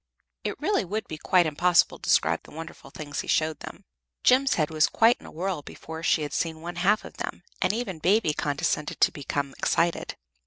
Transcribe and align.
It 0.43 0.59
really 0.59 0.83
would 0.83 1.07
be 1.07 1.19
quite 1.19 1.45
impossible 1.45 1.99
to 1.99 2.01
describe 2.01 2.41
the 2.41 2.49
wonderful 2.49 2.89
things 2.89 3.19
he 3.19 3.27
showed 3.27 3.59
them. 3.59 3.85
Jem's 4.23 4.55
head 4.55 4.71
was 4.71 4.87
quite 4.87 5.19
in 5.19 5.27
a 5.27 5.31
whirl 5.31 5.61
before 5.61 6.01
she 6.01 6.23
had 6.23 6.33
seen 6.33 6.59
one 6.59 6.77
half 6.77 7.05
of 7.05 7.17
them, 7.17 7.43
and 7.61 7.71
even 7.71 7.99
Baby 7.99 8.33
condescended 8.33 8.99
to 8.99 9.11
become 9.11 9.51
excited. 9.59 10.15